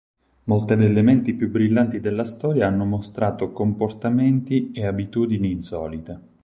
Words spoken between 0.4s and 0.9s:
Molte